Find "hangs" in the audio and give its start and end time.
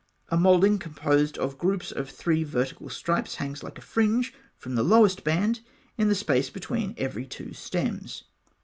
3.35-3.61